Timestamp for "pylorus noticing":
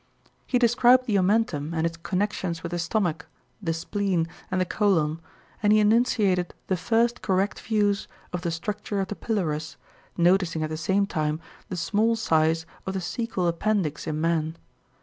9.15-10.63